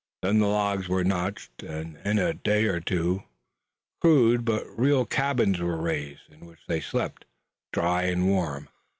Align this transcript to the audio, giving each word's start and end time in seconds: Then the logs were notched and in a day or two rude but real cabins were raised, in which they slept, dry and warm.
Then 0.23 0.39
the 0.39 0.47
logs 0.47 0.89
were 0.89 1.03
notched 1.03 1.61
and 1.61 1.99
in 2.03 2.17
a 2.17 2.33
day 2.33 2.65
or 2.65 2.79
two 2.79 3.21
rude 4.03 4.43
but 4.43 4.65
real 4.75 5.05
cabins 5.05 5.59
were 5.59 5.77
raised, 5.79 6.31
in 6.33 6.47
which 6.47 6.65
they 6.67 6.81
slept, 6.81 7.25
dry 7.71 8.05
and 8.05 8.27
warm. 8.27 8.67